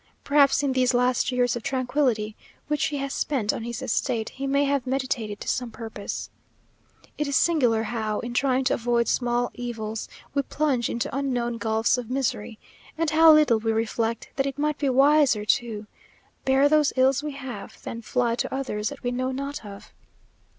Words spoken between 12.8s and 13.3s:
and